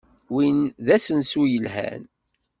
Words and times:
Win 0.33 0.59
d 0.85 0.87
asensu 0.95 1.43
yelhan. 1.51 2.03